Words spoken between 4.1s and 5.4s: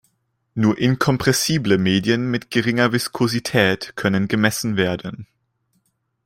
gemessen werden.